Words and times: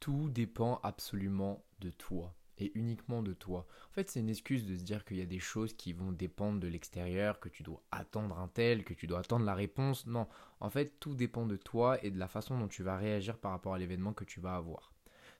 tout 0.00 0.28
dépend 0.30 0.80
absolument 0.82 1.64
de 1.80 1.90
toi 1.90 2.34
et 2.58 2.72
uniquement 2.74 3.22
de 3.22 3.32
toi. 3.32 3.66
En 3.90 3.92
fait, 3.92 4.08
c'est 4.08 4.20
une 4.20 4.30
excuse 4.30 4.66
de 4.66 4.76
se 4.76 4.82
dire 4.82 5.04
qu'il 5.04 5.18
y 5.18 5.22
a 5.22 5.26
des 5.26 5.38
choses 5.38 5.74
qui 5.74 5.92
vont 5.92 6.12
dépendre 6.12 6.60
de 6.60 6.68
l'extérieur, 6.68 7.38
que 7.38 7.48
tu 7.48 7.62
dois 7.62 7.82
attendre 7.90 8.38
un 8.38 8.48
tel, 8.48 8.84
que 8.84 8.94
tu 8.94 9.06
dois 9.06 9.20
attendre 9.20 9.44
la 9.44 9.54
réponse. 9.54 10.06
Non, 10.06 10.26
en 10.60 10.70
fait, 10.70 10.98
tout 11.00 11.14
dépend 11.14 11.46
de 11.46 11.56
toi 11.56 12.02
et 12.04 12.10
de 12.10 12.18
la 12.18 12.28
façon 12.28 12.58
dont 12.58 12.68
tu 12.68 12.82
vas 12.82 12.96
réagir 12.96 13.36
par 13.36 13.50
rapport 13.50 13.74
à 13.74 13.78
l'événement 13.78 14.12
que 14.14 14.24
tu 14.24 14.40
vas 14.40 14.56
avoir. 14.56 14.92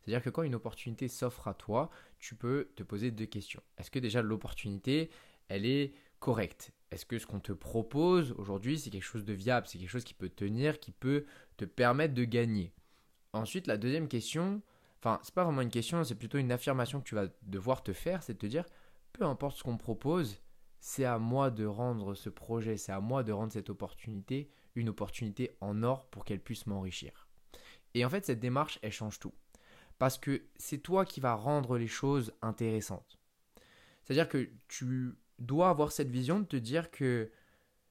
C'est-à-dire 0.02 0.22
que 0.22 0.30
quand 0.30 0.42
une 0.42 0.54
opportunité 0.54 1.08
s'offre 1.08 1.48
à 1.48 1.54
toi, 1.54 1.90
tu 2.18 2.34
peux 2.34 2.68
te 2.76 2.82
poser 2.82 3.10
deux 3.10 3.26
questions. 3.26 3.62
Est-ce 3.78 3.90
que 3.90 3.98
déjà 3.98 4.22
l'opportunité, 4.22 5.10
elle 5.48 5.66
est 5.66 5.94
correcte? 6.20 6.72
Est-ce 6.90 7.04
que 7.04 7.18
ce 7.18 7.26
qu'on 7.26 7.40
te 7.40 7.52
propose 7.52 8.32
aujourd'hui, 8.32 8.78
c'est 8.78 8.90
quelque 8.90 9.02
chose 9.02 9.24
de 9.24 9.32
viable, 9.32 9.66
c'est 9.66 9.78
quelque 9.78 9.90
chose 9.90 10.04
qui 10.04 10.14
peut 10.14 10.28
tenir, 10.28 10.78
qui 10.78 10.92
peut 10.92 11.24
te 11.56 11.64
permettre 11.64 12.14
de 12.14 12.24
gagner? 12.24 12.72
Ensuite, 13.36 13.66
la 13.66 13.76
deuxième 13.76 14.08
question, 14.08 14.62
Enfin, 15.06 15.20
c'est 15.22 15.34
pas 15.34 15.44
vraiment 15.44 15.60
une 15.60 15.70
question, 15.70 16.02
c'est 16.04 16.14
plutôt 16.14 16.38
une 16.38 16.52
affirmation 16.52 17.00
que 17.00 17.08
tu 17.08 17.14
vas 17.14 17.28
devoir 17.42 17.82
te 17.82 17.92
faire, 17.92 18.22
c'est 18.22 18.34
de 18.34 18.38
te 18.38 18.46
dire, 18.46 18.64
peu 19.12 19.24
importe 19.24 19.58
ce 19.58 19.62
qu'on 19.62 19.76
propose, 19.76 20.40
c'est 20.80 21.04
à 21.04 21.18
moi 21.18 21.50
de 21.50 21.64
rendre 21.64 22.14
ce 22.14 22.28
projet, 22.28 22.76
c'est 22.76 22.92
à 22.92 23.00
moi 23.00 23.22
de 23.22 23.32
rendre 23.32 23.52
cette 23.52 23.70
opportunité 23.70 24.50
une 24.74 24.88
opportunité 24.88 25.56
en 25.60 25.82
or 25.82 26.06
pour 26.06 26.24
qu'elle 26.24 26.40
puisse 26.40 26.66
m'enrichir. 26.66 27.28
Et 27.94 28.04
en 28.04 28.10
fait, 28.10 28.26
cette 28.26 28.40
démarche, 28.40 28.78
elle 28.82 28.92
change 28.92 29.18
tout. 29.18 29.32
Parce 29.98 30.18
que 30.18 30.42
c'est 30.56 30.78
toi 30.78 31.06
qui 31.06 31.20
vas 31.20 31.34
rendre 31.34 31.78
les 31.78 31.86
choses 31.86 32.34
intéressantes. 32.42 33.18
C'est-à-dire 34.04 34.28
que 34.28 34.50
tu 34.68 35.14
dois 35.38 35.70
avoir 35.70 35.92
cette 35.92 36.10
vision 36.10 36.40
de 36.40 36.44
te 36.44 36.56
dire 36.56 36.90
que 36.90 37.30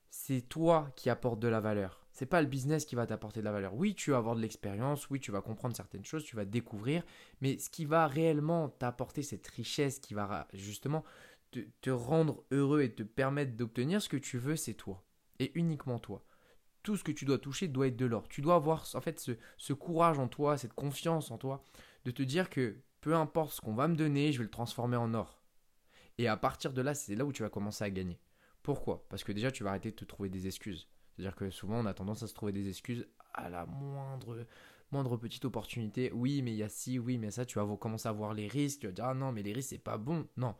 c'est 0.10 0.42
toi 0.42 0.92
qui 0.96 1.10
apportes 1.10 1.40
de 1.40 1.48
la 1.48 1.60
valeur 1.60 2.05
c'est 2.16 2.26
pas 2.26 2.42
le 2.42 2.48
business 2.48 2.86
qui 2.86 2.96
va 2.96 3.06
t'apporter 3.06 3.42
de 3.42 3.46
la 3.46 3.52
valeur. 3.52 3.76
Oui, 3.76 3.94
tu 3.94 4.12
vas 4.12 4.18
avoir 4.18 4.38
de 4.38 4.42
l'expérience, 4.42 5.10
oui, 5.10 5.20
tu 5.20 5.32
vas 5.32 5.42
comprendre 5.42 5.76
certaines 5.76 6.06
choses, 6.06 6.24
tu 6.24 6.38
vas 6.38 6.46
découvrir, 6.46 7.04
mais 7.42 7.60
ce 7.60 7.70
qui 7.70 7.84
va 7.84 8.08
réellement 8.08 8.70
t'apporter 8.70 9.22
cette 9.22 9.46
richesse, 9.48 10.00
qui 10.00 10.14
va 10.14 10.48
justement 10.54 11.04
te, 11.52 11.90
rendre 11.90 12.46
heureux 12.52 12.84
et 12.84 12.96
te 12.96 13.04
permettre 13.04 13.58
d'obtenir 13.58 14.02
ce 14.02 14.08
que 14.08 14.16
tu 14.16 14.38
veux, 14.38 14.56
c'est 14.56 14.76
toi. 14.76 15.04
Et 15.40 15.52
uniquement 15.56 16.00
toi. 16.00 16.24
Tout 16.84 16.96
ce 16.96 17.04
que 17.04 17.12
tu 17.12 17.26
dois 17.26 17.38
toucher 17.38 17.68
doit 17.68 17.88
être 17.88 17.98
de 17.98 18.06
l'or. 18.06 18.30
Tu 18.30 18.42
dois 18.42 18.56
avoir 18.56 18.88
en 18.94 19.02
fait 19.02 19.20
ce, 19.20 19.34
ce 19.58 19.74
courage 19.74 20.18
en 20.18 20.30
toi, 20.30 20.58
cette 20.58 20.74
confiance 20.74 21.32
en 21.32 21.38
toi, 21.38 21.66
de 22.06 22.12
te 22.12 22.24
dire 22.24 22.50
que 22.50 22.78
peu 23.02 23.14
importe 23.14 23.56
ce 23.56 23.62
qu'on 23.62 23.76
va 23.76 23.90
me 23.90 23.96
donner, 23.98 24.32
je 24.32 24.38
vais 24.38 24.46
le 24.46 24.50
transformer 24.50 24.96
en 24.96 25.14
or. 25.14 25.44
Et 26.18 26.30
à 26.30 26.38
partir 26.38 26.72
de 26.72 26.82
là, 26.82 26.94
c'est 26.94 27.16
là 27.16 27.26
où 27.26 27.34
tu 27.34 27.44
vas 27.44 27.50
commencer 27.50 27.84
à 27.84 27.90
gagner. 27.90 28.22
Pourquoi? 28.64 29.06
Parce 29.10 29.26
que 29.26 29.34
déjà, 29.34 29.52
tu 29.52 29.66
vas 29.66 29.72
arrêter 29.72 29.92
de 29.92 29.98
te 29.98 30.06
trouver 30.06 30.30
des 30.30 30.48
excuses. 30.48 30.88
C'est-à-dire 31.16 31.36
que 31.36 31.50
souvent 31.50 31.80
on 31.80 31.86
a 31.86 31.94
tendance 31.94 32.24
à 32.24 32.28
se 32.28 32.34
trouver 32.34 32.52
des 32.52 32.68
excuses 32.68 33.08
à 33.34 33.50
la 33.50 33.66
moindre, 33.66 34.46
moindre 34.92 35.18
petite 35.18 35.46
opportunité. 35.46 36.12
Oui, 36.14 36.42
mais 36.42 36.52
il 36.52 36.58
y 36.58 36.64
a 36.64 36.70
ci, 36.70 37.00
oui, 37.00 37.18
mais 37.18 37.32
ça, 37.32 37.46
tu 37.46 37.60
vas 37.60 37.78
commencer 37.78 38.08
à 38.08 38.12
voir 38.12 38.34
les 38.34 38.48
risques. 38.48 38.82
Tu 38.82 38.88
vas 38.88 38.94
dire, 38.94 39.06
ah 39.06 39.14
non, 39.14 39.32
mais 39.32 39.44
les 39.44 39.54
risques, 39.54 39.70
c'est 39.70 39.78
pas 39.78 39.98
bon. 39.98 40.28
Non. 40.38 40.56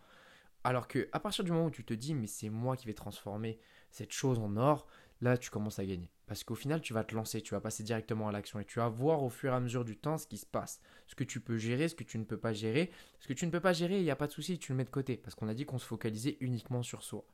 Alors 0.64 0.88
que 0.88 1.08
à 1.12 1.20
partir 1.20 1.44
du 1.44 1.52
moment 1.52 1.66
où 1.66 1.72
tu 1.72 1.86
te 1.86 1.94
dis, 1.94 2.16
mais 2.16 2.28
c'est 2.28 2.50
moi 2.50 2.76
qui 2.76 2.88
vais 2.88 2.94
transformer 2.94 3.60
cette 3.92 4.12
chose 4.12 4.40
en 4.40 4.58
or, 4.58 4.88
là, 5.22 5.38
tu 5.38 5.50
commences 5.50 5.80
à 5.80 5.86
gagner. 5.86 6.12
Parce 6.28 6.44
qu'au 6.44 6.56
final, 6.56 6.82
tu 6.82 6.94
vas 6.94 7.04
te 7.04 7.14
lancer, 7.14 7.42
tu 7.42 7.54
vas 7.54 7.62
passer 7.62 7.84
directement 7.84 8.28
à 8.28 8.32
l'action 8.32 8.60
et 8.60 8.66
tu 8.66 8.80
vas 8.80 8.90
voir 8.90 9.22
au 9.22 9.30
fur 9.30 9.54
et 9.54 9.56
à 9.56 9.60
mesure 9.60 9.86
du 9.86 9.96
temps 9.96 10.18
ce 10.18 10.26
qui 10.26 10.38
se 10.38 10.46
passe. 10.46 10.82
Ce 11.06 11.14
que 11.14 11.24
tu 11.24 11.40
peux 11.40 11.58
gérer, 11.58 11.88
ce 11.88 11.96
que 11.96 12.04
tu 12.04 12.18
ne 12.18 12.24
peux 12.24 12.38
pas 12.38 12.52
gérer. 12.52 12.92
Ce 13.20 13.28
que 13.28 13.34
tu 13.34 13.46
ne 13.46 13.52
peux 13.52 13.60
pas 13.60 13.74
gérer, 13.74 14.00
il 14.00 14.04
n'y 14.04 14.12
a 14.12 14.16
pas 14.16 14.28
de 14.28 14.32
souci, 14.32 14.58
tu 14.58 14.72
le 14.72 14.78
mets 14.78 14.86
de 14.86 14.90
côté. 14.90 15.18
Parce 15.18 15.36
qu'on 15.36 15.48
a 15.48 15.54
dit 15.54 15.66
qu'on 15.66 15.78
se 15.78 15.86
focalisait 15.86 16.38
uniquement 16.40 16.82
sur 16.82 17.04
soi. 17.04 17.26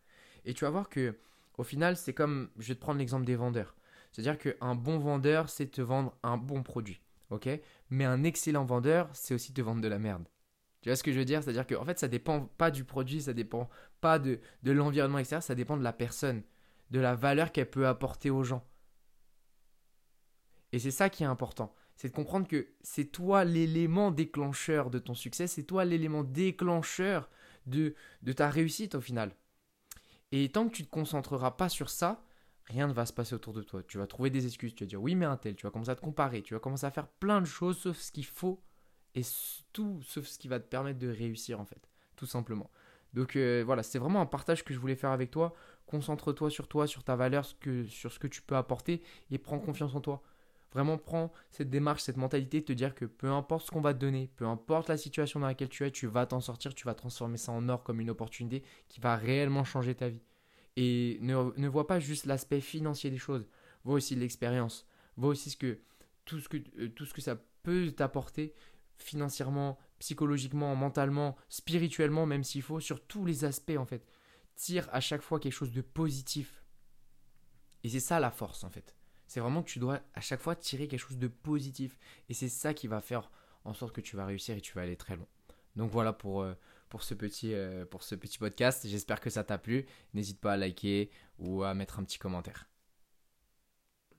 Et 0.43 0.53
tu 0.53 0.65
vas 0.65 0.71
voir 0.71 0.89
que 0.89 1.15
au 1.57 1.63
final, 1.63 1.97
c'est 1.97 2.13
comme, 2.13 2.49
je 2.57 2.69
vais 2.69 2.75
te 2.75 2.79
prendre 2.79 2.99
l'exemple 2.99 3.25
des 3.25 3.35
vendeurs. 3.35 3.75
C'est-à-dire 4.11 4.37
qu'un 4.37 4.75
bon 4.75 4.99
vendeur, 4.99 5.49
c'est 5.49 5.67
te 5.67 5.81
vendre 5.81 6.15
un 6.23 6.37
bon 6.37 6.63
produit. 6.63 7.01
ok? 7.29 7.49
Mais 7.89 8.05
un 8.05 8.23
excellent 8.23 8.65
vendeur, 8.65 9.09
c'est 9.13 9.33
aussi 9.33 9.53
te 9.53 9.61
vendre 9.61 9.81
de 9.81 9.87
la 9.87 9.99
merde. 9.99 10.27
Tu 10.81 10.89
vois 10.89 10.95
ce 10.95 11.03
que 11.03 11.11
je 11.11 11.19
veux 11.19 11.25
dire? 11.25 11.43
C'est-à-dire 11.43 11.67
qu'en 11.67 11.85
fait, 11.85 11.99
ça 11.99 12.07
dépend 12.07 12.41
pas 12.57 12.71
du 12.71 12.83
produit, 12.83 13.21
ça 13.21 13.33
dépend 13.33 13.69
pas 14.01 14.19
de, 14.19 14.39
l'environnement 14.63 15.19
extérieur, 15.19 15.43
ça 15.43 15.55
dépend 15.55 15.77
de 15.77 15.83
la 15.83 15.93
personne, 15.93 16.41
de 16.89 16.99
la 16.99 17.15
valeur 17.15 17.51
qu'elle 17.51 17.69
peut 17.69 17.87
apporter 17.87 18.29
aux 18.29 18.43
gens. 18.43 18.65
Et 20.71 20.79
c'est 20.79 20.91
ça 20.91 21.09
qui 21.09 21.23
est 21.23 21.27
important. 21.27 21.75
C'est 21.95 22.09
de 22.09 22.13
comprendre 22.13 22.47
que 22.47 22.67
c'est 22.81 23.05
toi 23.05 23.43
l'élément 23.43 24.09
déclencheur 24.09 24.89
de 24.89 24.97
ton 24.97 25.13
succès, 25.13 25.45
c'est 25.45 25.63
toi 25.63 25.85
l'élément 25.85 26.23
déclencheur 26.23 27.29
de 27.67 27.93
ta 28.35 28.49
réussite 28.49 28.95
au 28.95 29.01
final. 29.01 29.35
Et 30.31 30.49
tant 30.49 30.67
que 30.67 30.75
tu 30.75 30.83
ne 30.83 30.87
te 30.87 30.91
concentreras 30.91 31.51
pas 31.51 31.69
sur 31.69 31.89
ça, 31.89 32.23
rien 32.65 32.87
ne 32.87 32.93
va 32.93 33.05
se 33.05 33.13
passer 33.13 33.35
autour 33.35 33.53
de 33.53 33.63
toi. 33.63 33.83
Tu 33.83 33.97
vas 33.97 34.07
trouver 34.07 34.29
des 34.29 34.45
excuses, 34.45 34.73
tu 34.75 34.83
vas 34.83 34.87
dire 34.87 35.01
oui 35.01 35.15
mais 35.15 35.25
un 35.25 35.37
tel, 35.37 35.55
tu 35.55 35.65
vas 35.65 35.71
commencer 35.71 35.91
à 35.91 35.95
te 35.95 36.01
comparer, 36.01 36.41
tu 36.41 36.53
vas 36.53 36.59
commencer 36.59 36.85
à 36.85 36.91
faire 36.91 37.07
plein 37.07 37.41
de 37.41 37.45
choses 37.45 37.77
sauf 37.77 37.97
ce 37.97 38.11
qu'il 38.11 38.25
faut 38.25 38.61
et 39.15 39.21
tout 39.73 40.01
sauf 40.03 40.25
ce 40.25 40.39
qui 40.39 40.47
va 40.47 40.59
te 40.59 40.67
permettre 40.67 40.99
de 40.99 41.09
réussir 41.09 41.59
en 41.59 41.65
fait, 41.65 41.89
tout 42.15 42.25
simplement. 42.25 42.69
Donc 43.13 43.35
euh, 43.35 43.63
voilà, 43.65 43.83
c'est 43.83 43.99
vraiment 43.99 44.21
un 44.21 44.25
partage 44.25 44.63
que 44.63 44.73
je 44.73 44.79
voulais 44.79 44.95
faire 44.95 45.11
avec 45.11 45.31
toi. 45.31 45.53
Concentre-toi 45.85 46.49
sur 46.49 46.69
toi, 46.69 46.87
sur 46.87 47.03
ta 47.03 47.17
valeur, 47.17 47.45
sur 47.45 48.11
ce 48.11 48.19
que 48.19 48.27
tu 48.27 48.41
peux 48.41 48.55
apporter 48.55 49.01
et 49.29 49.37
prends 49.37 49.59
confiance 49.59 49.93
en 49.95 49.99
toi. 49.99 50.23
Vraiment, 50.73 50.97
prends 50.97 51.33
cette 51.49 51.69
démarche, 51.69 52.01
cette 52.01 52.17
mentalité 52.17 52.61
de 52.61 52.65
te 52.65 52.73
dire 52.73 52.95
que 52.95 53.03
peu 53.05 53.29
importe 53.29 53.65
ce 53.65 53.71
qu'on 53.71 53.81
va 53.81 53.93
te 53.93 53.99
donner, 53.99 54.31
peu 54.37 54.45
importe 54.45 54.87
la 54.87 54.95
situation 54.95 55.39
dans 55.41 55.47
laquelle 55.47 55.67
tu 55.67 55.85
es, 55.85 55.91
tu 55.91 56.07
vas 56.07 56.25
t'en 56.25 56.39
sortir, 56.39 56.73
tu 56.73 56.85
vas 56.85 56.93
transformer 56.93 57.37
ça 57.37 57.51
en 57.51 57.67
or 57.67 57.83
comme 57.83 57.99
une 57.99 58.09
opportunité 58.09 58.63
qui 58.87 59.01
va 59.01 59.17
réellement 59.17 59.65
changer 59.65 59.95
ta 59.95 60.07
vie. 60.07 60.23
Et 60.77 61.19
ne, 61.21 61.67
vois 61.67 61.87
pas 61.87 61.99
juste 61.99 62.25
l'aspect 62.25 62.61
financier 62.61 63.09
des 63.09 63.17
choses, 63.17 63.45
vois 63.83 63.95
aussi 63.95 64.15
l'expérience, 64.15 64.87
vois 65.17 65.29
aussi 65.29 65.49
ce 65.49 65.57
que, 65.57 65.79
tout, 66.23 66.39
ce 66.39 66.47
que, 66.47 66.57
euh, 66.79 66.87
tout 66.89 67.05
ce 67.05 67.13
que 67.13 67.21
ça 67.21 67.35
peut 67.63 67.91
t'apporter 67.91 68.53
financièrement, 68.97 69.77
psychologiquement, 69.99 70.73
mentalement, 70.75 71.35
spirituellement, 71.49 72.25
même 72.25 72.45
s'il 72.45 72.61
faut, 72.61 72.79
sur 72.79 73.05
tous 73.05 73.25
les 73.25 73.43
aspects 73.43 73.77
en 73.77 73.85
fait. 73.85 74.07
Tire 74.55 74.87
à 74.93 75.01
chaque 75.01 75.21
fois 75.21 75.39
quelque 75.39 75.53
chose 75.53 75.73
de 75.73 75.81
positif. 75.81 76.63
Et 77.83 77.89
c'est 77.89 77.99
ça 77.99 78.21
la 78.21 78.31
force 78.31 78.63
en 78.63 78.69
fait. 78.69 78.95
C'est 79.31 79.39
vraiment 79.39 79.63
que 79.63 79.69
tu 79.69 79.79
dois 79.79 80.01
à 80.13 80.19
chaque 80.19 80.41
fois 80.41 80.57
tirer 80.57 80.89
quelque 80.89 80.99
chose 80.99 81.17
de 81.17 81.29
positif. 81.29 81.97
Et 82.27 82.33
c'est 82.33 82.49
ça 82.49 82.73
qui 82.73 82.87
va 82.87 82.99
faire 82.99 83.31
en 83.63 83.73
sorte 83.73 83.95
que 83.95 84.01
tu 84.01 84.17
vas 84.17 84.25
réussir 84.25 84.57
et 84.57 84.59
tu 84.59 84.73
vas 84.73 84.81
aller 84.81 84.97
très 84.97 85.15
loin. 85.15 85.25
Donc 85.77 85.89
voilà 85.89 86.11
pour, 86.11 86.41
euh, 86.41 86.53
ce, 86.99 87.13
petit, 87.13 87.53
euh, 87.53 87.85
pour 87.85 88.03
ce 88.03 88.15
petit 88.15 88.37
podcast. 88.37 88.85
J'espère 88.85 89.21
que 89.21 89.29
ça 89.29 89.45
t'a 89.45 89.57
plu. 89.57 89.85
N'hésite 90.13 90.41
pas 90.41 90.51
à 90.51 90.57
liker 90.57 91.09
ou 91.39 91.63
à 91.63 91.73
mettre 91.73 91.97
un 91.99 92.03
petit 92.03 92.19
commentaire. 92.19 92.67